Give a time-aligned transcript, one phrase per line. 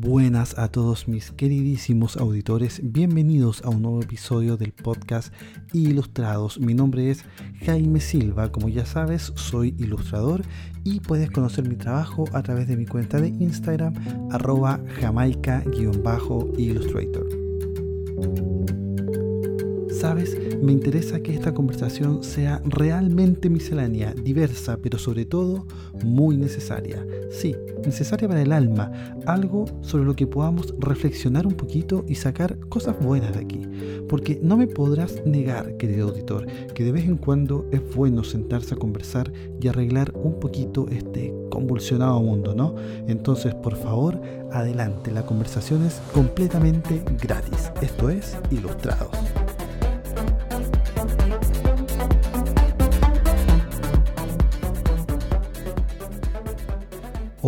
[0.00, 5.34] Buenas a todos mis queridísimos auditores, bienvenidos a un nuevo episodio del podcast
[5.72, 6.60] Ilustrados.
[6.60, 7.24] Mi nombre es
[7.66, 10.42] Jaime Silva, como ya sabes soy ilustrador
[10.84, 13.92] y puedes conocer mi trabajo a través de mi cuenta de Instagram
[14.30, 17.47] arroba jamaica-illustrator.
[19.98, 25.66] Sabes, me interesa que esta conversación sea realmente miscelánea, diversa, pero sobre todo
[26.04, 27.04] muy necesaria.
[27.30, 28.92] Sí, necesaria para el alma,
[29.26, 33.68] algo sobre lo que podamos reflexionar un poquito y sacar cosas buenas de aquí.
[34.08, 38.74] Porque no me podrás negar, querido auditor, que de vez en cuando es bueno sentarse
[38.74, 42.76] a conversar y arreglar un poquito este convulsionado mundo, ¿no?
[43.08, 47.72] Entonces, por favor, adelante, la conversación es completamente gratis.
[47.82, 49.10] Esto es Ilustrados.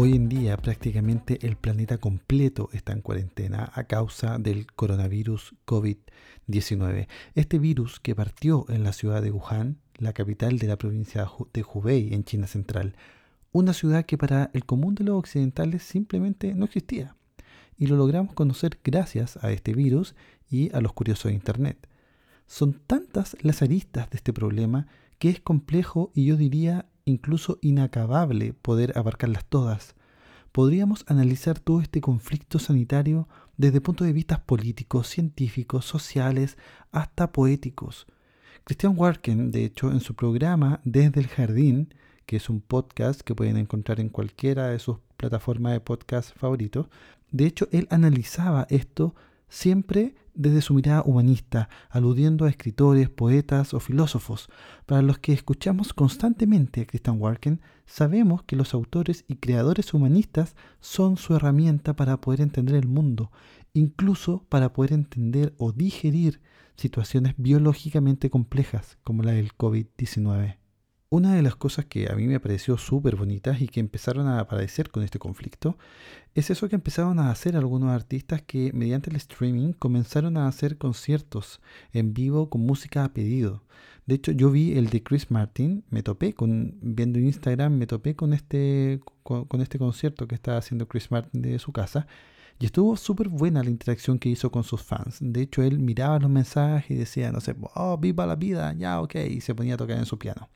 [0.03, 7.07] Hoy en día prácticamente el planeta completo está en cuarentena a causa del coronavirus COVID-19.
[7.35, 11.65] Este virus que partió en la ciudad de Wuhan, la capital de la provincia de
[11.71, 12.97] Hubei en China Central,
[13.53, 17.15] una ciudad que para el común de los occidentales simplemente no existía.
[17.77, 20.15] Y lo logramos conocer gracias a este virus
[20.49, 21.91] y a los curiosos de Internet.
[22.47, 24.87] Son tantas las aristas de este problema
[25.19, 29.95] que es complejo y yo diría incluso inacabable poder abarcarlas todas.
[30.53, 36.57] Podríamos analizar todo este conflicto sanitario desde puntos de vista políticos, científicos, sociales,
[36.91, 38.07] hasta poéticos.
[38.65, 41.95] Christian Warken, de hecho, en su programa Desde el Jardín,
[42.27, 46.89] que es un podcast que pueden encontrar en cualquiera de sus plataformas de podcast favoritos,
[47.31, 49.15] de hecho, él analizaba esto
[49.49, 54.49] siempre desde su mirada humanista, aludiendo a escritores, poetas o filósofos.
[54.87, 60.57] Para los que escuchamos constantemente a Christian Warken, sabemos que los autores y creadores humanistas
[60.81, 63.31] son su herramienta para poder entender el mundo,
[63.75, 66.41] incluso para poder entender o digerir
[66.77, 70.60] situaciones biológicamente complejas como la del COVID-19.
[71.13, 74.39] Una de las cosas que a mí me pareció súper bonitas y que empezaron a
[74.39, 75.77] aparecer con este conflicto
[76.37, 80.79] es eso que empezaron a hacer algunos artistas que mediante el streaming comenzaron a hacer
[80.79, 81.61] conciertos
[81.93, 83.65] en vivo con música a pedido.
[84.07, 88.15] De hecho, yo vi el de Chris Martin, me topé con, viendo Instagram, me topé
[88.15, 92.07] con este, con, este concierto que estaba haciendo Chris Martin de su casa.
[92.61, 95.19] Y estuvo súper buena la interacción que hizo con sus fans.
[95.21, 99.01] De hecho, él miraba los mensajes y decía, no sé, oh, viva la vida, ya,
[99.01, 100.49] ok, y se ponía a tocar en su piano.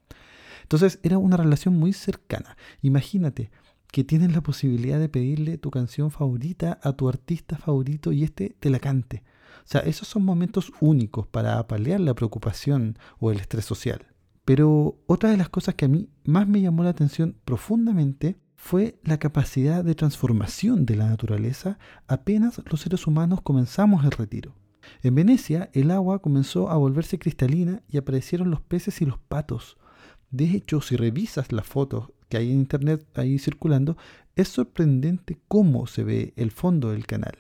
[0.65, 2.57] Entonces era una relación muy cercana.
[2.83, 3.51] Imagínate
[3.93, 8.57] que tienes la posibilidad de pedirle tu canción favorita a tu artista favorito y este
[8.59, 9.23] te la cante.
[9.59, 14.09] O sea, esos son momentos únicos para paliar la preocupación o el estrés social.
[14.45, 18.99] Pero otra de las cosas que a mí más me llamó la atención profundamente fue
[19.05, 24.55] la capacidad de transformación de la naturaleza apenas los seres humanos comenzamos el retiro.
[25.03, 29.77] En Venecia el agua comenzó a volverse cristalina y aparecieron los peces y los patos,
[30.35, 33.97] de hecho, si revisas las fotos que hay en internet ahí circulando,
[34.35, 37.39] es sorprendente cómo se ve el fondo del canal.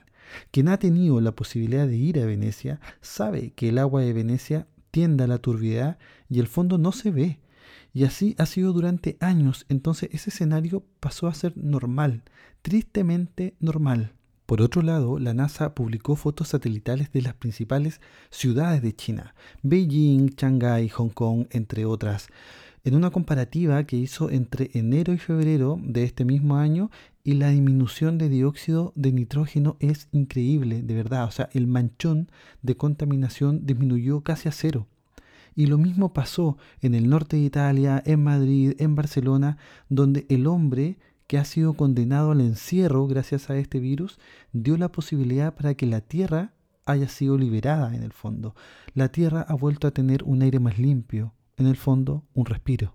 [0.52, 4.68] Quien ha tenido la posibilidad de ir a Venecia sabe que el agua de Venecia
[4.92, 5.96] tiende a la turbidez
[6.30, 7.40] y el fondo no se ve.
[7.92, 12.22] Y así ha sido durante años, entonces ese escenario pasó a ser normal,
[12.62, 14.12] tristemente normal.
[14.46, 18.00] Por otro lado, la NASA publicó fotos satelitales de las principales
[18.30, 22.28] ciudades de China, Beijing, Shanghái, Hong Kong, entre otras
[22.84, 26.90] en una comparativa que hizo entre enero y febrero de este mismo año
[27.24, 31.24] y la disminución de dióxido de nitrógeno es increíble, de verdad.
[31.24, 32.30] O sea, el manchón
[32.60, 34.86] de contaminación disminuyó casi a cero.
[35.56, 39.56] Y lo mismo pasó en el norte de Italia, en Madrid, en Barcelona,
[39.88, 44.18] donde el hombre que ha sido condenado al encierro gracias a este virus
[44.52, 46.52] dio la posibilidad para que la Tierra
[46.84, 48.54] haya sido liberada en el fondo.
[48.92, 52.94] La Tierra ha vuelto a tener un aire más limpio, en el fondo, un respiro.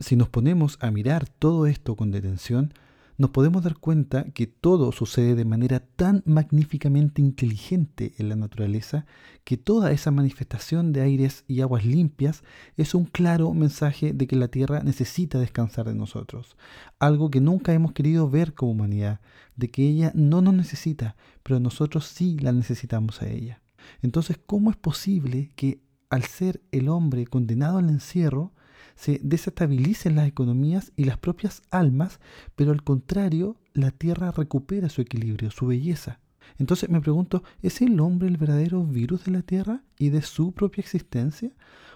[0.00, 2.74] Si nos ponemos a mirar todo esto con detención,
[3.18, 9.06] nos podemos dar cuenta que todo sucede de manera tan magníficamente inteligente en la naturaleza
[9.44, 12.42] que toda esa manifestación de aires y aguas limpias
[12.76, 16.56] es un claro mensaje de que la Tierra necesita descansar de nosotros,
[16.98, 19.20] algo que nunca hemos querido ver como humanidad,
[19.56, 23.62] de que ella no nos necesita, pero nosotros sí la necesitamos a ella.
[24.00, 25.80] Entonces, ¿cómo es posible que
[26.12, 28.52] al ser el hombre condenado al encierro,
[28.96, 32.20] se desestabilicen las economías y las propias almas,
[32.54, 36.20] pero al contrario, la tierra recupera su equilibrio, su belleza.
[36.58, 40.52] Entonces me pregunto, ¿es el hombre el verdadero virus de la tierra y de su
[40.52, 41.50] propia existencia?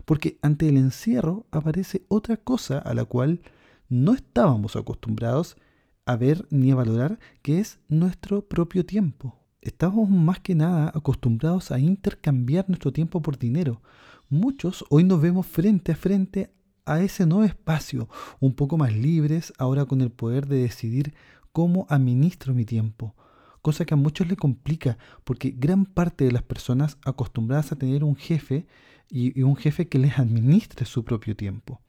[0.07, 3.43] Porque ante el encierro aparece otra cosa a la cual
[3.91, 5.59] no estábamos acostumbrados
[6.07, 9.46] a ver ni a valorar, que es nuestro propio tiempo.
[9.67, 13.83] Estamos más que nada acostumbrados a intercambiar nuestro tiempo por dinero.
[14.29, 16.55] Muchos hoy nos vemos frente a frente
[16.85, 18.09] a ese nuevo espacio,
[18.39, 21.15] un poco más libres, ahora con el poder de decidir
[21.51, 23.17] cómo administro mi tiempo,
[23.61, 28.05] cosa que a muchos le complica, porque gran parte de las personas acostumbradas a tener
[28.05, 28.69] un jefe
[29.11, 31.81] y, un jefe que les administre su propio tiempo.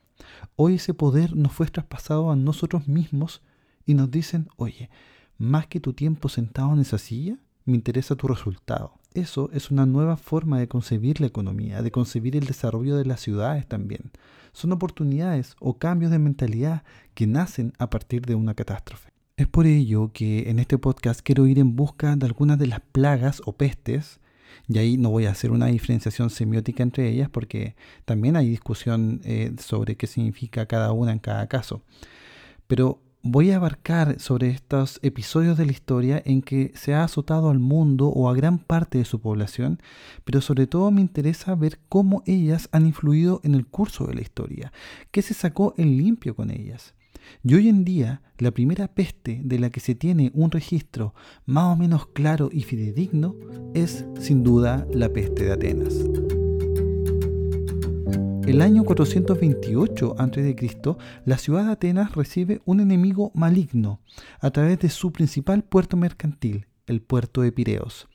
[0.56, 3.44] Hoy ese poder nos fue traspasado a nosotros mismos
[3.86, 4.90] y nos dicen, oye,
[5.38, 8.94] más que tu tiempo sentado en esa silla, me interesa tu resultado.
[9.14, 13.20] Eso es una nueva forma de concebir la economía, de concebir el desarrollo de las
[13.20, 14.12] ciudades también.
[14.54, 16.84] Son oportunidades o cambios de mentalidad
[17.14, 19.12] que nacen a partir de una catástrofe.
[19.36, 22.80] Es por ello que en este podcast quiero ir en busca de algunas de las
[22.80, 24.20] plagas o pestes,
[24.68, 27.76] y ahí no voy a hacer una diferenciación semiótica entre ellas porque
[28.06, 31.84] también hay discusión eh, sobre qué significa cada una en cada caso.
[32.68, 37.50] Pero voy a abarcar sobre estos episodios de la historia en que se ha azotado
[37.50, 39.82] al mundo o a gran parte de su población,
[40.24, 44.22] pero sobre todo me interesa ver cómo ellas han influido en el curso de la
[44.22, 44.72] historia,
[45.12, 46.94] qué se sacó en limpio con ellas.
[47.44, 51.14] Y hoy en día, la primera peste de la que se tiene un registro
[51.46, 53.36] más o menos claro y fidedigno
[53.74, 56.06] es, sin duda, la peste de Atenas
[58.48, 60.56] el año 428 a.C.,
[61.26, 64.00] la ciudad de Atenas recibe un enemigo maligno
[64.40, 68.08] a través de su principal puerto mercantil, el puerto de Pireos.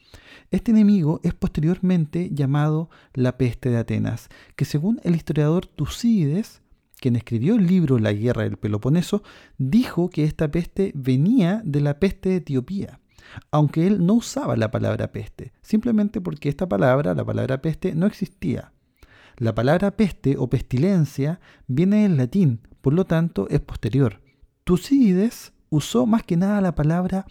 [0.50, 6.62] Este enemigo es posteriormente llamado la peste de Atenas, que según el historiador Tucídides,
[6.99, 9.23] quien escribió el libro La guerra del Peloponeso,
[9.58, 13.00] dijo que esta peste venía de la peste de Etiopía,
[13.50, 18.06] aunque él no usaba la palabra peste, simplemente porque esta palabra, la palabra peste, no
[18.06, 18.73] existía.
[19.42, 24.20] La palabra peste o pestilencia viene del latín, por lo tanto es posterior.
[24.62, 27.26] Tucídides usó más que nada la palabra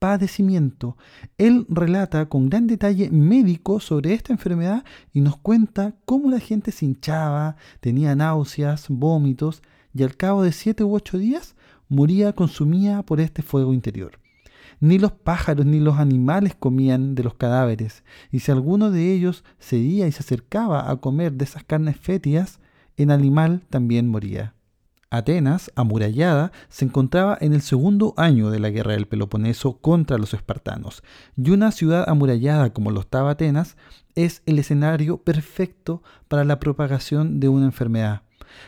[0.00, 0.96] padecimiento.
[1.38, 6.72] Él relata con gran detalle médico sobre esta enfermedad y nos cuenta cómo la gente
[6.72, 9.62] se hinchaba, tenía náuseas, vómitos
[9.94, 11.54] y al cabo de siete u ocho días
[11.88, 14.18] moría consumida por este fuego interior.
[14.82, 18.02] Ni los pájaros ni los animales comían de los cadáveres,
[18.32, 22.58] y si alguno de ellos cedía y se acercaba a comer de esas carnes fétidas,
[22.96, 24.54] el animal también moría.
[25.08, 30.34] Atenas, amurallada, se encontraba en el segundo año de la guerra del Peloponeso contra los
[30.34, 31.04] espartanos,
[31.36, 33.76] y una ciudad amurallada como lo estaba Atenas
[34.16, 38.22] es el escenario perfecto para la propagación de una enfermedad.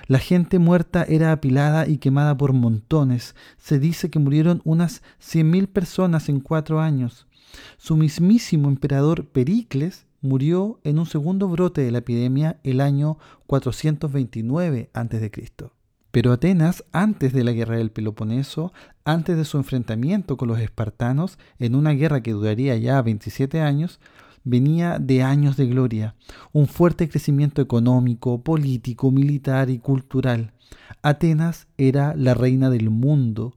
[0.07, 3.35] La gente muerta era apilada y quemada por montones.
[3.59, 7.27] Se dice que murieron unas cien mil personas en cuatro años.
[7.77, 14.91] Su mismísimo emperador Pericles murió en un segundo brote de la epidemia el año 429
[14.93, 15.31] a.C.
[16.11, 18.73] Pero Atenas, antes de la guerra del Peloponeso,
[19.05, 23.99] antes de su enfrentamiento con los espartanos, en una guerra que duraría ya 27 años,
[24.45, 26.15] venía de años de gloria,
[26.53, 30.53] un fuerte crecimiento económico, político, militar y cultural.
[31.03, 33.57] Atenas era la reina del mundo.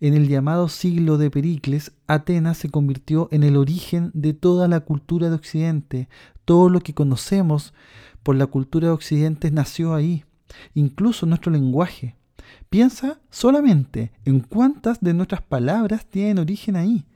[0.00, 4.80] En el llamado siglo de Pericles, Atenas se convirtió en el origen de toda la
[4.80, 6.08] cultura de Occidente.
[6.44, 7.74] Todo lo que conocemos
[8.22, 10.24] por la cultura de Occidente nació ahí,
[10.74, 12.16] incluso nuestro lenguaje.
[12.70, 17.06] Piensa solamente en cuántas de nuestras palabras tienen origen ahí,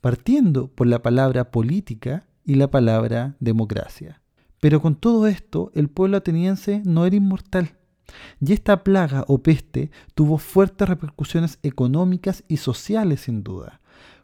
[0.00, 4.22] partiendo por la palabra política, y la palabra democracia.
[4.60, 7.76] Pero con todo esto, el pueblo ateniense no era inmortal.
[8.40, 13.80] Y esta plaga o peste tuvo fuertes repercusiones económicas y sociales sin duda.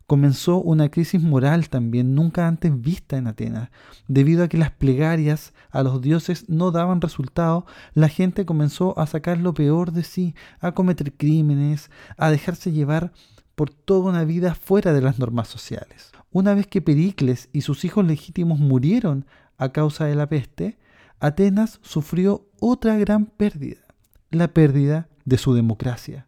[0.06, 3.70] Comenzó una crisis moral también nunca antes vista en Atenas.
[4.08, 9.06] Debido a que las plegarias a los dioses no daban resultado, la gente comenzó a
[9.06, 13.12] sacar lo peor de sí, a cometer crímenes, a dejarse llevar
[13.54, 16.12] por toda una vida fuera de las normas sociales.
[16.32, 19.26] Una vez que Pericles y sus hijos legítimos murieron
[19.58, 20.78] a causa de la peste,
[21.20, 23.82] Atenas sufrió otra gran pérdida,
[24.30, 26.26] la pérdida de su democracia,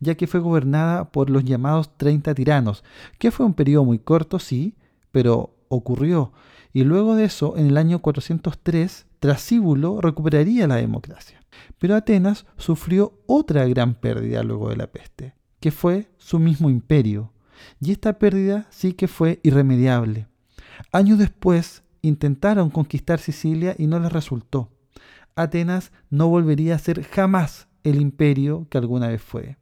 [0.00, 2.84] ya que fue gobernada por los llamados 30 tiranos,
[3.18, 4.76] que fue un periodo muy corto, sí,
[5.12, 6.32] pero ocurrió.
[6.72, 11.40] Y luego de eso, en el año 403, Trasíbulo recuperaría la democracia.
[11.78, 17.32] Pero Atenas sufrió otra gran pérdida luego de la peste, que fue su mismo imperio,
[17.80, 20.26] y esta pérdida sí que fue irremediable.
[20.92, 24.70] Años después intentaron conquistar Sicilia y no les resultó.
[25.34, 29.56] Atenas no volvería a ser jamás el imperio que alguna vez fue.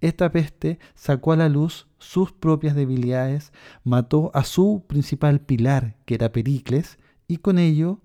[0.00, 6.14] Esta peste sacó a la luz sus propias debilidades, mató a su principal pilar, que
[6.14, 8.00] era Pericles, y con ello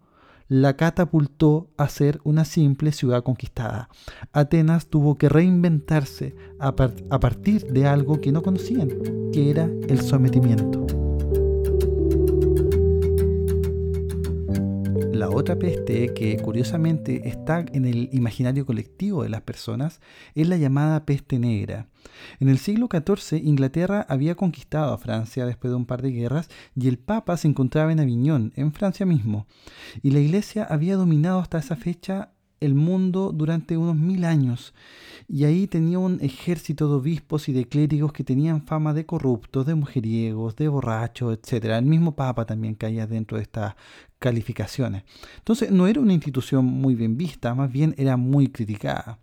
[0.50, 3.88] la catapultó a ser una simple ciudad conquistada.
[4.34, 8.89] Atenas tuvo que reinventarse a, partir de algo que no conocían,
[9.32, 10.99] que era el sometimiento.
[15.20, 20.00] La otra peste que curiosamente está en el imaginario colectivo de las personas
[20.34, 21.90] es la llamada peste negra.
[22.40, 26.48] En el siglo XIV Inglaterra había conquistado a Francia después de un par de guerras
[26.74, 29.46] y el Papa se encontraba en Aviñón, en Francia mismo.
[30.02, 34.74] Y la Iglesia había dominado hasta esa fecha el mundo durante unos mil años
[35.32, 39.66] y ahí tenía un ejército de obispos y de clérigos que tenían fama de corruptos,
[39.66, 41.66] de mujeriegos, de borrachos, etc.
[41.66, 43.75] El mismo Papa también caía dentro de estas
[44.18, 45.04] calificaciones.
[45.38, 49.20] Entonces no era una institución muy bien vista, más bien era muy criticada.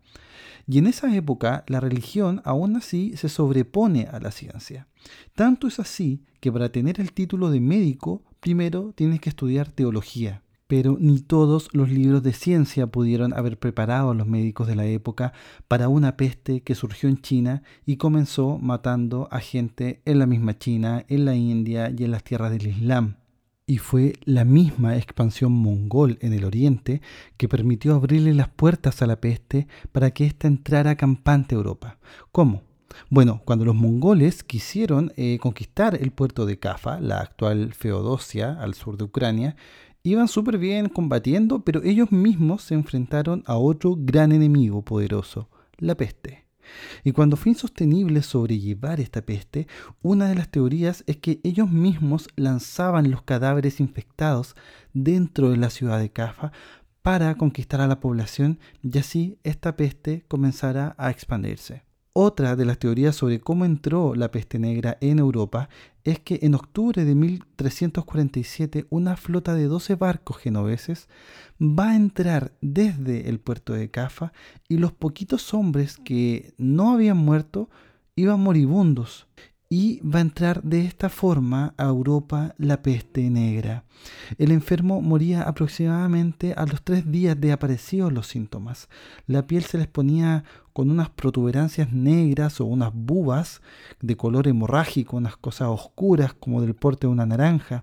[0.69, 4.87] Y en esa época la religión aún así se sobrepone a la ciencia.
[5.35, 10.43] Tanto es así que para tener el título de médico, primero tienes que estudiar teología
[10.67, 14.87] pero ni todos los libros de ciencia pudieron haber preparado a los médicos de la
[14.87, 15.33] época
[15.69, 20.59] para una peste que surgió en China y comenzó matando a gente en la misma
[20.59, 23.17] China, en la India y en las tierras del Islam.
[23.69, 27.03] Y fue la misma expansión mongol en el oriente
[27.37, 31.99] que permitió abrirle las puertas a la peste para que ésta entrara campante a Europa.
[32.31, 32.63] ¿Cómo?
[33.11, 38.75] Bueno, cuando los mongoles quisieron eh, conquistar el puerto de Kafa, la actual Feodosia, al
[38.75, 39.57] sur de Ucrania,
[40.07, 45.49] iban súper bien combatiendo, pero ellos mismos se enfrentaron a otro gran enemigo poderoso,
[45.79, 46.47] la peste.
[47.03, 49.67] Y cuando fue insostenible sobrellevar esta peste,
[50.03, 54.55] una de las teorías es que ellos mismos lanzaban los cadáveres infectados
[54.93, 56.53] dentro de la ciudad de Cafa
[57.03, 61.86] para conquistar a la población y así esta peste comenzara a expandirse.
[62.19, 65.69] Otra de las teorías sobre cómo entró la peste negra en Europa
[66.03, 71.11] es que en octubre de 1347 una flota de 12 barcos genoveses
[71.61, 74.33] va a entrar desde el puerto de Cafa
[74.67, 77.69] y los poquitos hombres que no habían muerto
[78.15, 79.27] iban moribundos
[79.69, 83.85] y va a entrar de esta forma a Europa la peste negra.
[84.39, 88.89] El enfermo moría aproximadamente a los tres días de aparecidos los síntomas.
[89.27, 93.61] La piel se les ponía con unas protuberancias negras o unas bubas
[94.01, 97.83] de color hemorrágico, unas cosas oscuras como del porte de una naranja.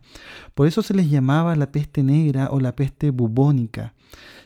[0.53, 3.93] Por eso se les llamaba la peste negra o la peste bubónica.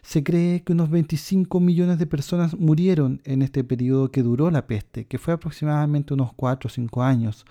[0.02, 4.68] Se cree que unos 25 millones de personas murieron en este periodo que duró la
[4.68, 7.46] peste, que fue aproximadamente unos 4 o 5 años.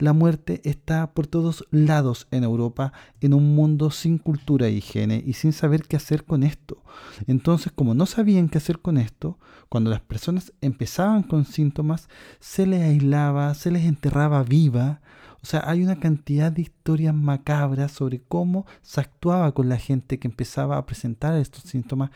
[0.00, 5.22] La muerte está por todos lados en Europa, en un mundo sin cultura e higiene
[5.26, 6.82] y sin saber qué hacer con esto.
[7.26, 9.38] Entonces, como no sabían qué hacer con esto,
[9.68, 15.02] cuando las personas empezaban con síntomas, se les aislaba, se les enterraba viva.
[15.42, 20.18] O sea, hay una cantidad de historias macabras sobre cómo se actuaba con la gente
[20.18, 22.10] que empezaba a presentar estos síntomas,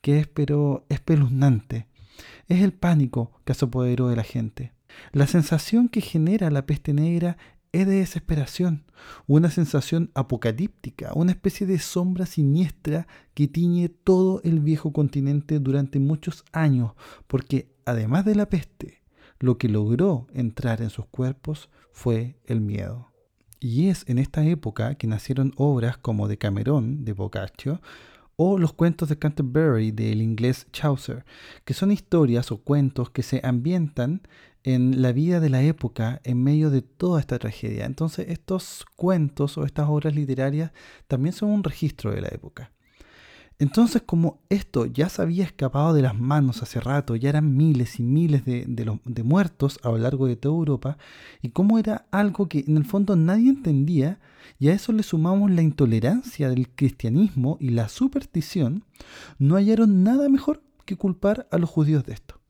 [0.00, 1.86] que es pero espeluznante.
[2.46, 4.72] Es el pánico que se apoderó de la gente.
[5.12, 7.36] La sensación que genera la peste negra
[7.72, 8.84] es de desesperación,
[9.26, 15.98] una sensación apocalíptica, una especie de sombra siniestra que tiñe todo el viejo continente durante
[15.98, 16.92] muchos años,
[17.26, 19.02] porque además de la peste,
[19.38, 21.68] lo que logró entrar en sus cuerpos
[21.98, 23.10] fue el miedo.
[23.58, 27.80] Y es en esta época que nacieron obras como de Cameron, de Boccaccio,
[28.36, 31.24] o los cuentos de Canterbury del inglés Chaucer,
[31.64, 34.22] que son historias o cuentos que se ambientan
[34.62, 37.84] en la vida de la época en medio de toda esta tragedia.
[37.84, 40.70] Entonces estos cuentos o estas obras literarias
[41.08, 42.70] también son un registro de la época.
[43.60, 47.98] Entonces como esto ya se había escapado de las manos hace rato, ya eran miles
[47.98, 50.98] y miles de, de muertos a lo largo de toda Europa,
[51.42, 54.20] y como era algo que en el fondo nadie entendía,
[54.60, 58.84] y a eso le sumamos la intolerancia del cristianismo y la superstición,
[59.38, 62.40] no hallaron nada mejor que culpar a los judíos de esto.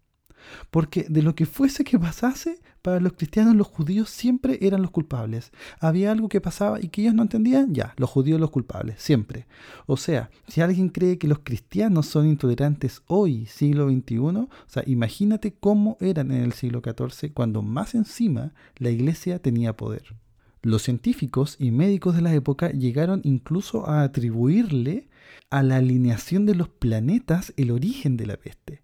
[0.71, 2.61] Porque de lo que fuese que pasase,
[3.01, 5.53] los cristianos los judíos siempre eran los culpables.
[5.81, 9.47] Había algo que pasaba y que ellos no entendían, ya, los judíos los culpables, siempre.
[9.87, 14.83] O sea, si alguien cree que los cristianos son intolerantes hoy, siglo XXI, o sea,
[14.87, 20.17] imagínate cómo eran en el siglo XIV, cuando más encima la iglesia tenía poder.
[20.63, 25.09] Los científicos y médicos de la época llegaron incluso a atribuirle
[25.51, 28.83] a la alineación de los planetas el origen de la peste.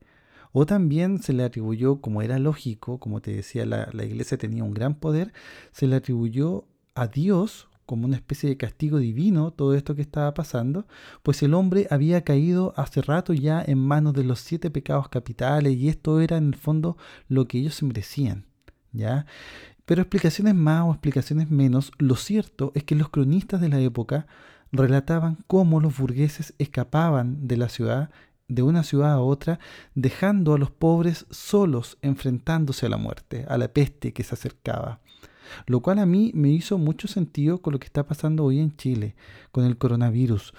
[0.57, 4.73] O también se le atribuyó, como era lógico, como te decía, la, iglesia tenía un
[4.73, 5.33] gran poder,
[5.73, 10.33] se le atribuyó a Dios como una especie de castigo divino todo esto que estaba
[10.33, 10.87] pasando,
[11.25, 15.75] pues el hombre había caído hace rato ya en manos de los siete pecados capitales
[15.75, 16.97] y esto era en el fondo
[17.27, 18.47] lo que ellos se merecían,
[18.93, 19.27] ¿ya?
[19.85, 24.29] Pero explicaciones más o explicaciones menos, lo cierto es que los cronistas de la época
[24.71, 28.11] relataban cómo los burgueses escapaban de la ciudad,
[28.55, 29.59] de una ciudad a otra,
[29.95, 35.01] dejando a los pobres solos enfrentándose a la muerte, a la peste que se acercaba.
[35.67, 38.77] Lo cual a mí me hizo mucho sentido con lo que está pasando hoy en
[38.77, 39.15] Chile,
[39.53, 40.55] con el coronavirus,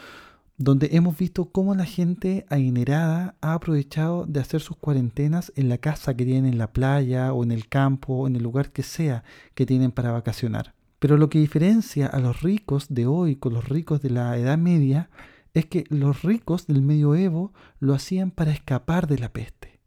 [0.57, 5.77] donde hemos visto cómo la gente adinerada ha aprovechado de hacer sus cuarentenas en la
[5.77, 8.83] casa que tienen en la playa o en el campo o en el lugar que
[8.83, 9.23] sea
[9.53, 10.73] que tienen para vacacionar.
[10.99, 14.57] Pero lo que diferencia a los ricos de hoy con los ricos de la Edad
[14.57, 15.09] Media
[15.55, 19.79] es que los ricos del medioevo lo hacían para escapar de la peste.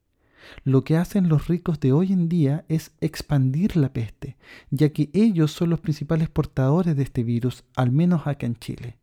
[0.64, 4.38] Lo que hacen los ricos de hoy en día es expandir la peste,
[4.70, 8.98] ya que ellos son los principales portadores de este virus, al menos acá en Chile.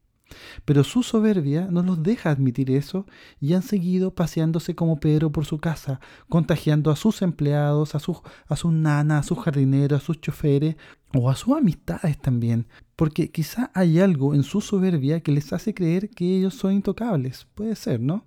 [0.66, 3.06] Pero su soberbia no los deja admitir eso
[3.40, 6.00] y han seguido paseándose como Pedro por su casa,
[6.30, 10.76] contagiando a sus empleados, a sus, a sus nanas, a sus jardineros, a sus choferes
[11.14, 15.74] o a sus amistades también, porque quizá hay algo en su soberbia que les hace
[15.74, 17.48] creer que ellos son intocables.
[17.56, 18.26] Puede ser, ¿no?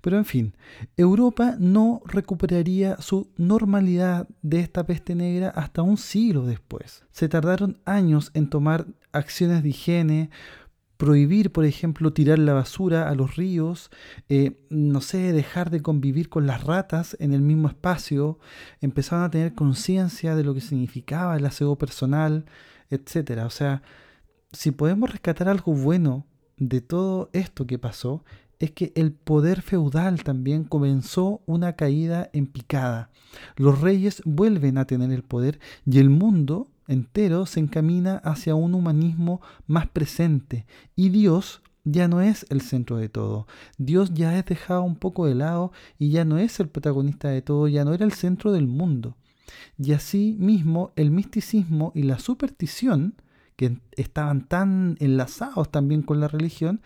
[0.00, 0.54] Pero en fin,
[0.96, 7.04] Europa no recuperaría su normalidad de esta peste negra hasta un siglo después.
[7.10, 10.30] Se tardaron años en tomar acciones de higiene,
[10.96, 13.90] prohibir, por ejemplo, tirar la basura a los ríos,
[14.28, 18.38] eh, no sé, dejar de convivir con las ratas en el mismo espacio,
[18.80, 22.46] empezaron a tener conciencia de lo que significaba el aseo personal,
[22.90, 23.42] etc.
[23.44, 23.82] O sea,
[24.52, 26.26] si podemos rescatar algo bueno
[26.56, 28.24] de todo esto que pasó,
[28.58, 33.10] es que el poder feudal también comenzó una caída en picada.
[33.56, 38.74] Los reyes vuelven a tener el poder y el mundo entero se encamina hacia un
[38.74, 43.46] humanismo más presente y Dios ya no es el centro de todo.
[43.78, 47.42] Dios ya es dejado un poco de lado y ya no es el protagonista de
[47.42, 49.16] todo, ya no era el centro del mundo.
[49.78, 53.14] Y así mismo el misticismo y la superstición,
[53.54, 56.82] que estaban tan enlazados también con la religión,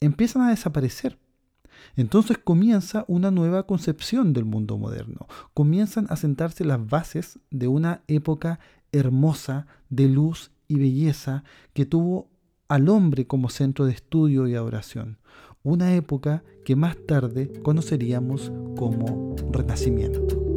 [0.00, 1.18] empiezan a desaparecer.
[1.96, 5.26] Entonces comienza una nueva concepción del mundo moderno.
[5.54, 8.60] Comienzan a sentarse las bases de una época
[8.98, 12.28] hermosa de luz y belleza que tuvo
[12.68, 15.18] al hombre como centro de estudio y adoración,
[15.62, 20.48] una época que más tarde conoceríamos como Renacimiento.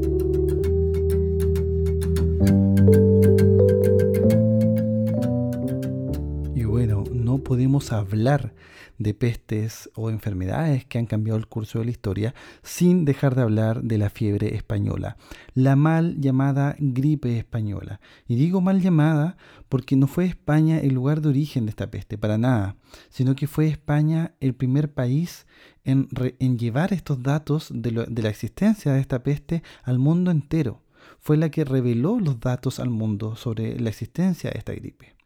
[7.52, 8.54] Podemos hablar
[8.98, 12.34] de pestes o enfermedades que han cambiado el curso de la historia
[12.64, 15.18] sin dejar de hablar de la fiebre española,
[15.54, 18.00] la mal llamada gripe española.
[18.26, 19.36] Y digo mal llamada
[19.68, 22.78] porque no fue España el lugar de origen de esta peste, para nada,
[23.10, 25.46] sino que fue España el primer país
[25.84, 26.08] en,
[26.58, 30.84] llevar estos datos de, de la existencia de esta peste al mundo entero.
[31.20, 35.21] Fue la que reveló los datos al mundo sobre la existencia de esta gripe.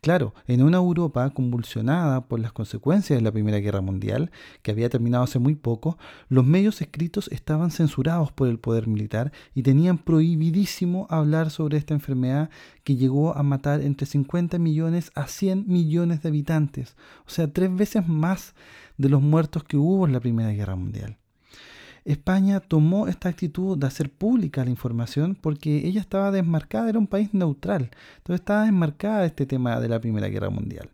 [0.00, 4.30] Claro, en una Europa convulsionada por las consecuencias de la Primera Guerra Mundial,
[4.62, 9.32] que había terminado hace muy poco, los medios escritos estaban censurados por el poder militar
[9.54, 12.50] y tenían prohibidísimo hablar sobre esta enfermedad
[12.84, 17.74] que llegó a matar entre 50 millones a 100 millones de habitantes, o sea, tres
[17.74, 18.54] veces más
[18.96, 21.18] de los muertos que hubo en la Primera Guerra Mundial.
[22.08, 27.06] España tomó esta actitud de hacer pública la información porque ella estaba desmarcada, era un
[27.06, 30.90] país neutral, entonces estaba desmarcada este tema de la Primera Guerra Mundial.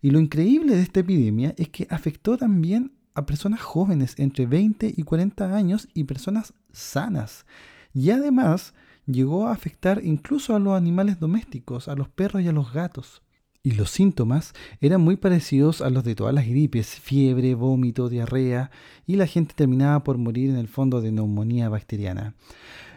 [0.00, 4.94] Y lo increíble de esta epidemia es que afectó también a personas jóvenes entre 20
[4.96, 7.44] y 40 años y personas sanas.
[7.92, 8.74] Y además
[9.06, 13.22] llegó a afectar incluso a los animales domésticos, a los perros y a los gatos
[13.68, 18.70] y los síntomas eran muy parecidos a los de todas las gripes, fiebre, vómito, diarrea,
[19.06, 22.34] y la gente terminaba por morir en el fondo de neumonía bacteriana.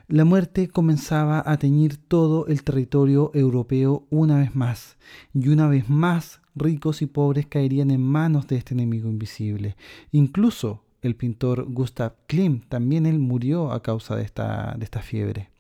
[0.07, 4.95] La muerte comenzaba a teñir todo el territorio europeo una vez más,
[5.33, 9.75] y una vez más ricos y pobres caerían en manos de este enemigo invisible.
[10.13, 15.50] Incluso el pintor Gustav Klimt, también él murió a causa de esta, de esta fiebre.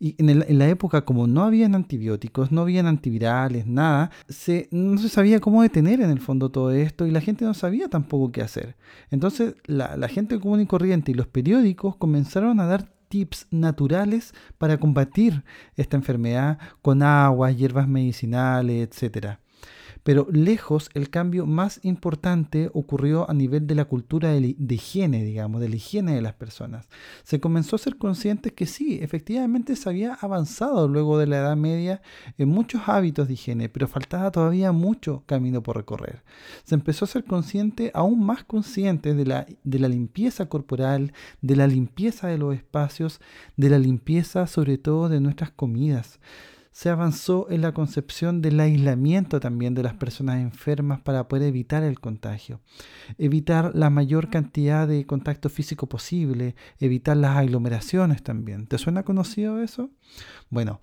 [0.00, 5.08] Y en, la época, como no habían antibióticos, no habían antivirales, nada, se, no se
[5.08, 8.42] sabía cómo detener en el fondo todo esto y la gente no sabía tampoco qué
[8.42, 8.76] hacer.
[9.10, 14.34] Entonces, la, la gente común y corriente y los periódicos comenzaron a dar tips naturales
[14.58, 15.44] para combatir
[15.76, 19.40] esta enfermedad con agua, hierbas medicinales, etcétera.
[20.08, 25.60] Pero lejos, el cambio más importante ocurrió a nivel de la cultura de, higiene, digamos,
[25.60, 26.88] de la higiene de las personas.
[27.24, 31.56] Se comenzó a ser conscientes que sí, efectivamente se había avanzado luego de la Edad
[31.58, 32.00] Media
[32.38, 36.22] en muchos hábitos de higiene, pero faltaba todavía mucho camino por recorrer.
[36.64, 41.66] Se empezó a ser consciente, aún más consciente de de la limpieza corporal, de la
[41.66, 43.20] limpieza de los espacios,
[43.58, 46.18] de la limpieza sobre todo de nuestras comidas
[46.78, 51.82] se avanzó en la concepción del aislamiento también de las personas enfermas para poder evitar
[51.82, 52.60] el contagio,
[53.18, 58.68] evitar la mayor cantidad de contacto físico posible, evitar las aglomeraciones también.
[58.68, 59.90] ¿Te suena conocido eso?
[60.50, 60.80] Bueno,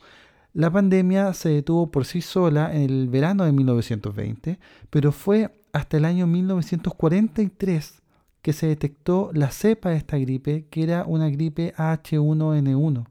[0.51, 5.95] la pandemia se detuvo por sí sola en el verano de 1920, pero fue hasta
[5.95, 8.01] el año 1943
[8.41, 13.05] que se detectó la cepa de esta gripe, que era una gripe H1N1.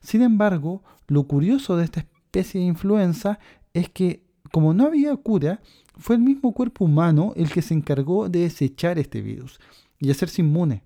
[0.00, 3.40] Sin embargo, lo curioso de esta especie de influenza
[3.74, 5.60] es que, como no había cura,
[5.98, 9.58] fue el mismo cuerpo humano el que se encargó de desechar este virus
[9.98, 10.84] y hacerse inmune.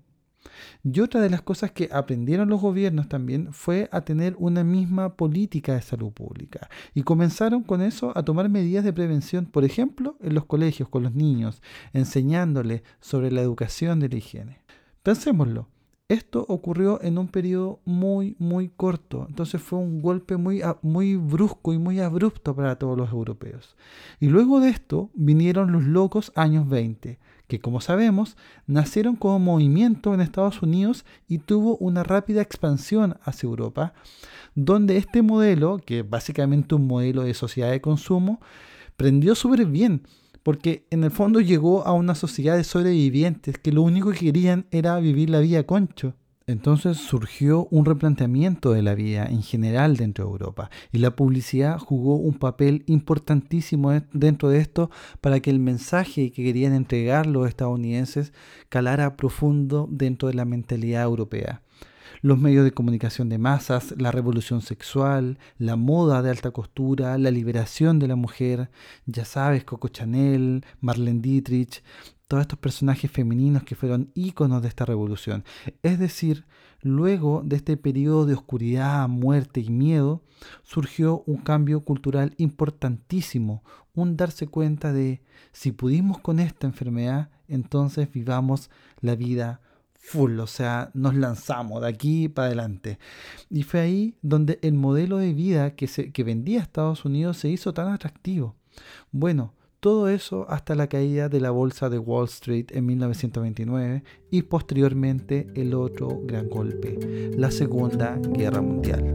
[0.83, 5.15] Y otra de las cosas que aprendieron los gobiernos también fue a tener una misma
[5.15, 6.69] política de salud pública.
[6.95, 11.03] Y comenzaron con eso a tomar medidas de prevención, por ejemplo, en los colegios con
[11.03, 11.61] los niños,
[11.93, 14.61] enseñándoles sobre la educación de la higiene.
[15.03, 15.69] Pensémoslo,
[16.07, 21.73] esto ocurrió en un periodo muy, muy corto, entonces fue un golpe muy, muy brusco
[21.73, 23.75] y muy abrupto para todos los europeos.
[24.19, 28.37] Y luego de esto vinieron los locos años 20, que como sabemos
[28.67, 33.93] nacieron como movimiento en Estados Unidos y tuvo una rápida expansión hacia Europa,
[34.53, 38.39] donde este modelo, que es básicamente un modelo de sociedad de consumo,
[38.95, 40.03] prendió súper bien
[40.45, 44.67] porque en el fondo llegó a una sociedad de sobrevivientes que lo único que querían
[44.69, 46.13] era vivir la vida concho.
[46.45, 51.79] Entonces surgió un replanteamiento de la vida en general dentro de Europa y la publicidad
[51.79, 57.47] jugó un papel importantísimo dentro de esto para que el mensaje que querían entregar los
[57.47, 58.31] estadounidenses
[58.69, 61.63] calara profundo dentro de la mentalidad europea
[62.25, 67.29] los medios de comunicación de masas, la revolución sexual, la moda de alta costura, la
[67.29, 68.71] liberación de la mujer,
[69.05, 71.83] ya sabes, Coco Chanel, Marlene Dietrich,
[72.27, 75.43] todos estos personajes femeninos que fueron íconos de esta revolución.
[75.83, 76.47] Es decir,
[76.81, 80.23] luego de este periodo de oscuridad, muerte y miedo,
[80.63, 88.11] surgió un cambio cultural importantísimo, un darse cuenta de si pudimos con esta enfermedad, entonces
[88.11, 89.61] vivamos la vida
[90.05, 92.99] full, o sea, nos lanzamos de aquí para adelante.
[93.49, 97.49] Y fue ahí donde el modelo de vida que, se, que vendía Estados Unidos se
[97.49, 98.55] hizo tan atractivo.
[99.11, 104.41] Bueno, todo eso hasta la caída de la bolsa de Wall Street en 1929 y
[104.43, 109.13] posteriormente el otro gran golpe, la Segunda Guerra Mundial.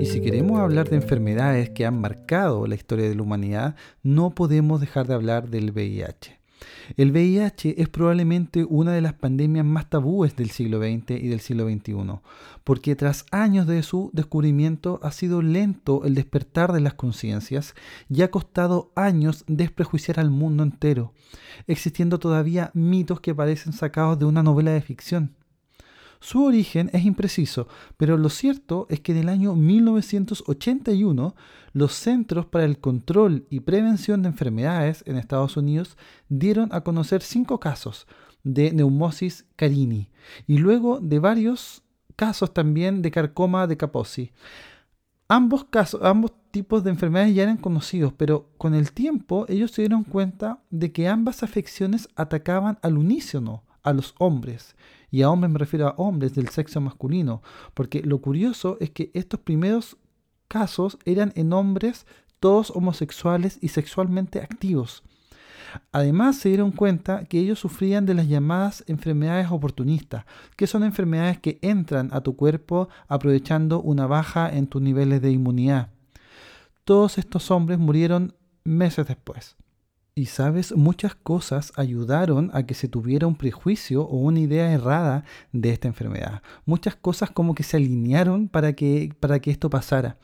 [0.00, 4.30] Y si queremos hablar de enfermedades que han marcado la historia de la humanidad, no
[4.34, 6.41] podemos dejar de hablar del VIH.
[6.96, 11.40] El VIH es probablemente una de las pandemias más tabúes del siglo XX y del
[11.40, 11.94] siglo XXI,
[12.64, 17.74] porque tras años de su descubrimiento ha sido lento el despertar de las conciencias
[18.08, 21.12] y ha costado años desprejuiciar al mundo entero,
[21.66, 25.34] existiendo todavía mitos que parecen sacados de una novela de ficción.
[26.22, 31.34] Su origen es impreciso, pero lo cierto es que en el año 1981
[31.72, 37.22] los Centros para el Control y Prevención de Enfermedades en Estados Unidos dieron a conocer
[37.22, 38.06] cinco casos
[38.44, 40.10] de neumosis carini
[40.46, 41.82] y luego de varios
[42.14, 44.30] casos también de carcoma de Kaposi.
[45.26, 49.82] Ambos casos, ambos tipos de enfermedades ya eran conocidos, pero con el tiempo ellos se
[49.82, 54.76] dieron cuenta de que ambas afecciones atacaban al unísono a los hombres
[55.10, 57.42] y a hombres me refiero a hombres del sexo masculino,
[57.74, 59.98] porque lo curioso es que estos primeros
[60.48, 62.06] casos eran en hombres
[62.40, 65.02] todos homosexuales y sexualmente activos.
[65.92, 70.24] Además se dieron cuenta que ellos sufrían de las llamadas enfermedades oportunistas,
[70.56, 75.30] que son enfermedades que entran a tu cuerpo aprovechando una baja en tus niveles de
[75.30, 75.90] inmunidad.
[76.84, 79.56] Todos estos hombres murieron meses después.
[80.14, 85.24] Y sabes, muchas cosas ayudaron a que se tuviera un prejuicio o una idea errada
[85.52, 86.42] de esta enfermedad.
[86.66, 90.18] Muchas cosas como que se alinearon para que, para que esto pasara.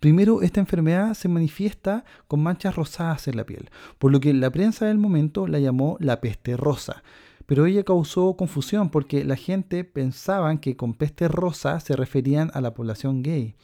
[0.00, 4.50] Primero, esta enfermedad se manifiesta con manchas rosadas en la piel, por lo que la
[4.50, 7.02] prensa del momento la llamó la peste rosa.
[7.46, 12.60] Pero ella causó confusión porque la gente pensaba que con peste rosa se referían a
[12.60, 13.54] la población gay.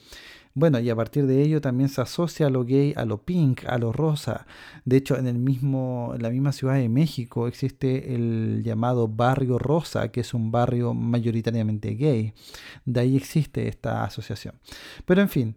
[0.53, 3.79] Bueno, y a partir de ello también se asocia lo gay, a lo pink, a
[3.79, 4.47] lo rosa.
[4.85, 9.59] De hecho, en, el mismo, en la misma Ciudad de México existe el llamado barrio
[9.59, 12.35] rosa, que es un barrio mayoritariamente gay.
[12.85, 14.57] De ahí existe esta asociación.
[15.05, 15.57] Pero en fin,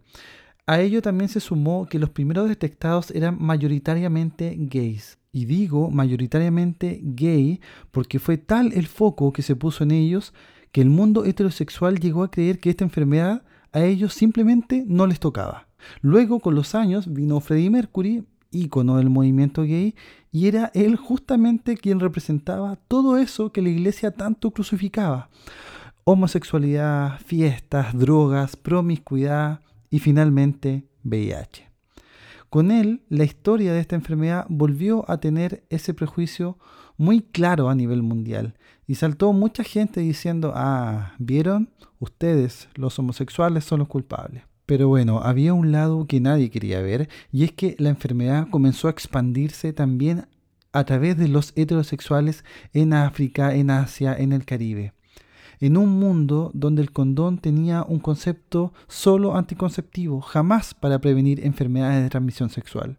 [0.66, 5.18] a ello también se sumó que los primeros detectados eran mayoritariamente gays.
[5.34, 10.32] Y digo mayoritariamente gay porque fue tal el foco que se puso en ellos
[10.70, 13.42] que el mundo heterosexual llegó a creer que esta enfermedad
[13.72, 15.66] a ellos simplemente no les tocaba.
[16.02, 19.96] Luego, con los años, vino Freddie Mercury, ícono del movimiento gay,
[20.30, 25.30] y era él justamente quien representaba todo eso que la iglesia tanto crucificaba.
[26.04, 31.73] homosexualidad, fiestas, drogas, promiscuidad y finalmente VIH.
[32.54, 36.56] Con él, la historia de esta enfermedad volvió a tener ese prejuicio
[36.96, 38.54] muy claro a nivel mundial
[38.86, 41.70] y saltó mucha gente diciendo, ah, ¿vieron?
[41.98, 44.44] Ustedes, los homosexuales, son los culpables.
[44.66, 48.86] Pero bueno, había un lado que nadie quería ver y es que la enfermedad comenzó
[48.86, 50.28] a expandirse también
[50.70, 54.92] a través de los heterosexuales en África, en Asia, en el Caribe.
[55.64, 62.02] En un mundo donde el condón tenía un concepto solo anticonceptivo, jamás para prevenir enfermedades
[62.02, 62.98] de transmisión sexual.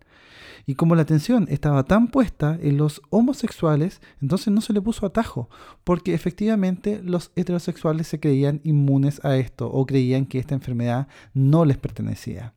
[0.66, 5.06] Y como la atención estaba tan puesta en los homosexuales, entonces no se le puso
[5.06, 5.48] atajo,
[5.84, 11.66] porque efectivamente los heterosexuales se creían inmunes a esto o creían que esta enfermedad no
[11.66, 12.56] les pertenecía.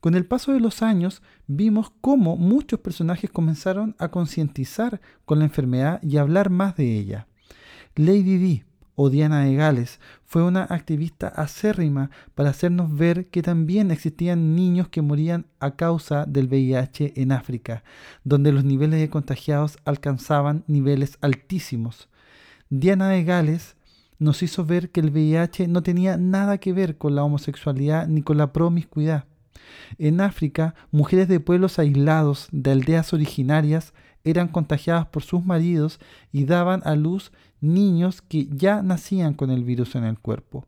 [0.00, 5.46] Con el paso de los años vimos cómo muchos personajes comenzaron a concientizar con la
[5.46, 7.28] enfermedad y hablar más de ella.
[7.94, 8.64] Lady Di,
[8.94, 14.88] o Diana de Gales fue una activista acérrima para hacernos ver que también existían niños
[14.88, 17.84] que morían a causa del VIH en África,
[18.24, 22.08] donde los niveles de contagiados alcanzaban niveles altísimos.
[22.70, 23.76] Diana de Gales
[24.18, 28.22] nos hizo ver que el VIH no tenía nada que ver con la homosexualidad ni
[28.22, 29.24] con la promiscuidad.
[29.98, 33.92] En África, mujeres de pueblos aislados, de aldeas originarias,
[34.24, 36.00] eran contagiadas por sus maridos
[36.32, 40.66] y daban a luz niños que ya nacían con el virus en el cuerpo.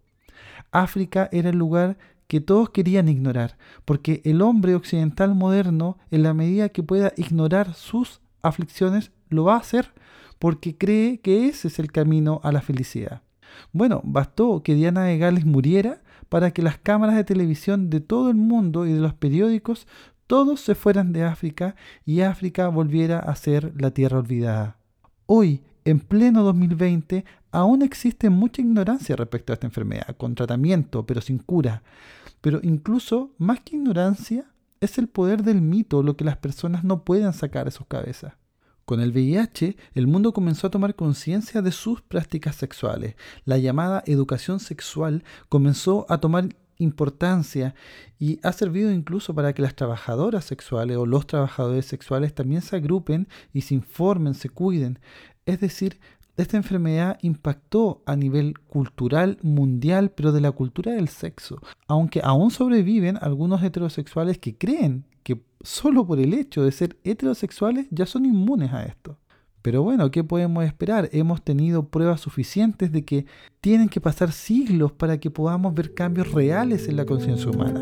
[0.70, 6.34] África era el lugar que todos querían ignorar, porque el hombre occidental moderno, en la
[6.34, 9.92] medida que pueda ignorar sus aflicciones, lo va a hacer,
[10.38, 13.22] porque cree que ese es el camino a la felicidad.
[13.72, 18.30] Bueno, bastó que Diana de Gales muriera para que las cámaras de televisión de todo
[18.30, 19.86] el mundo y de los periódicos
[20.26, 24.78] todos se fueran de África y África volviera a ser la tierra olvidada.
[25.26, 31.20] Hoy, en pleno 2020, aún existe mucha ignorancia respecto a esta enfermedad, con tratamiento, pero
[31.20, 31.82] sin cura.
[32.40, 34.46] Pero incluso, más que ignorancia,
[34.80, 38.34] es el poder del mito lo que las personas no pueden sacar de sus cabezas.
[38.84, 43.16] Con el VIH, el mundo comenzó a tomar conciencia de sus prácticas sexuales.
[43.46, 47.74] La llamada educación sexual comenzó a tomar importancia
[48.18, 52.76] y ha servido incluso para que las trabajadoras sexuales o los trabajadores sexuales también se
[52.76, 54.98] agrupen y se informen, se cuiden.
[55.46, 55.98] Es decir,
[56.36, 62.50] esta enfermedad impactó a nivel cultural mundial, pero de la cultura del sexo, aunque aún
[62.50, 68.26] sobreviven algunos heterosexuales que creen que solo por el hecho de ser heterosexuales ya son
[68.26, 69.16] inmunes a esto.
[69.64, 71.08] Pero bueno, ¿qué podemos esperar?
[71.10, 73.24] Hemos tenido pruebas suficientes de que
[73.62, 77.80] tienen que pasar siglos para que podamos ver cambios reales en la conciencia humana.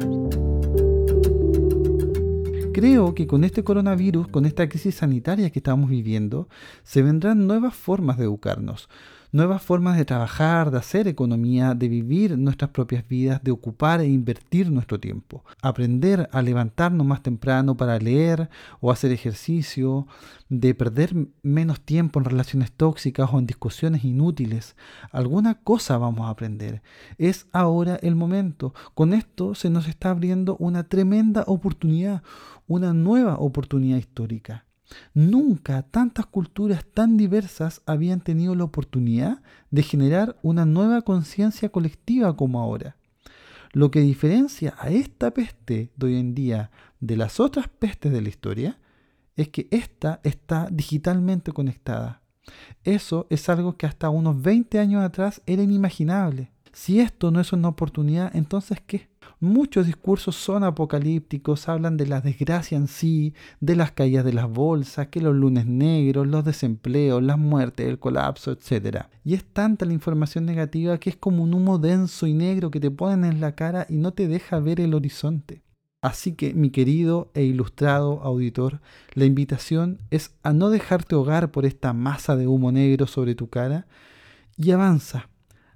[2.73, 6.49] Creo que con este coronavirus, con esta crisis sanitaria que estamos viviendo,
[6.85, 8.88] se vendrán nuevas formas de educarnos,
[9.33, 14.07] nuevas formas de trabajar, de hacer economía, de vivir nuestras propias vidas, de ocupar e
[14.07, 15.42] invertir nuestro tiempo.
[15.62, 20.07] Aprender a levantarnos más temprano para leer o hacer ejercicio,
[20.51, 24.77] de perder menos tiempo en relaciones tóxicas o en discusiones inútiles.
[25.11, 26.83] Alguna cosa vamos a aprender.
[27.16, 28.75] Es ahora el momento.
[28.95, 32.23] Con esto se nos está abriendo una tremenda oportunidad,
[32.66, 34.66] una nueva oportunidad histórica.
[35.15, 42.37] Nunca tantas culturas tan diversas habían tenido la oportunidad de generar una nueva conciencia colectiva
[42.37, 42.97] como ahora.
[43.73, 48.21] Lo que diferencia a esta peste de hoy en día de las otras pestes de
[48.21, 48.79] la historia
[49.37, 52.21] es que esta está digitalmente conectada.
[52.85, 56.53] Eso es algo que hasta unos 20 años atrás era inimaginable.
[56.73, 59.12] Si esto no es una oportunidad, entonces ¿qué?
[59.43, 64.49] Muchos discursos son apocalípticos, hablan de la desgracia en sí, de las caídas de las
[64.49, 69.07] bolsas, que los lunes negros, los desempleos, las muertes, el colapso, etc.
[69.25, 72.79] Y es tanta la información negativa que es como un humo denso y negro que
[72.79, 75.65] te ponen en la cara y no te deja ver el horizonte.
[76.03, 78.81] Así que, mi querido e ilustrado auditor,
[79.15, 83.49] la invitación es a no dejarte ahogar por esta masa de humo negro sobre tu
[83.49, 83.89] cara
[84.57, 85.31] y avanza,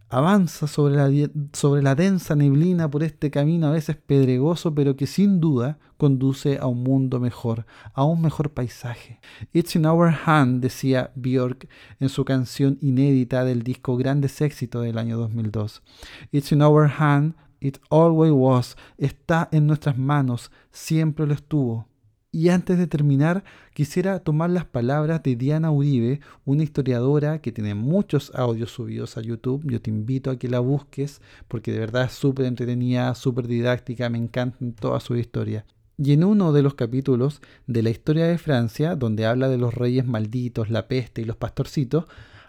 [0.09, 5.79] avanza sobre la, densa neblina por este camino a veces pedregoso, pero que sin duda
[5.97, 9.21] conduce a un mundo mejor, a un mejor paisaje.
[9.53, 14.99] It's in our hand, decía Björk en su canción inédita del disco Grandes Éxitos del
[14.99, 15.83] año 2002.
[16.31, 21.89] It's in our hand, it always was, está en nuestras manos, siempre lo estuvo.
[22.37, 27.75] Y antes de terminar, quisiera tomar las palabras de Diana Uribe, una historiadora que tiene
[27.75, 29.63] muchos audios subidos a YouTube.
[29.65, 34.11] Yo te invito a que la busques porque de verdad es súper entretenida, súper didáctica,
[34.11, 35.65] me encantan toda su historia.
[35.97, 39.73] Y en uno de los capítulos de la historia de Francia, donde habla de los
[39.73, 42.05] reyes malditos, la peste y los pastorcitos,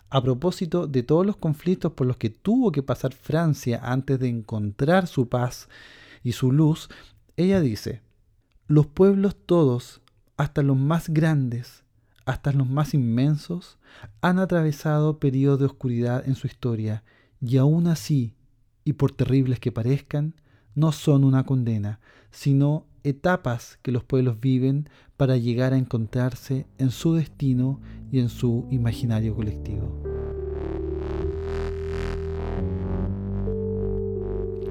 [0.10, 4.28] A propósito de todos los conflictos por los que tuvo que pasar Francia antes de
[4.28, 5.70] encontrar su paz
[6.24, 6.90] y su luz,
[7.38, 8.02] ella dice,
[8.68, 10.02] los pueblos todos,
[10.36, 11.84] hasta los más grandes,
[12.26, 13.80] hasta los más inmensos,
[14.22, 17.04] han atravesado periodos de oscuridad en su historia
[17.42, 18.36] y aún así,
[18.84, 20.36] y por terribles que parezcan,
[20.76, 22.00] no son una condena,
[22.30, 27.80] sino etapas que los pueblos viven para llegar a encontrarse en su destino
[28.12, 30.07] y en su imaginario colectivo.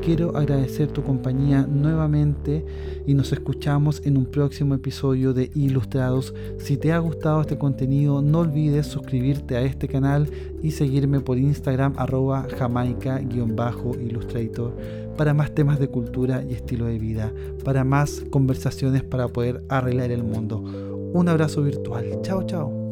[0.06, 2.64] Quiero agradecer tu compañía nuevamente
[3.08, 6.32] y nos escuchamos en un próximo episodio de Ilustrados.
[6.58, 10.30] Si te ha gustado este contenido, no olvides suscribirte a este canal
[10.62, 14.76] y seguirme por Instagram arroba jamaica-illustrator
[15.16, 17.32] para más temas de cultura y estilo de vida,
[17.64, 20.62] para más conversaciones para poder arreglar el mundo.
[21.14, 22.20] Un abrazo virtual.
[22.22, 22.85] Chao, chao.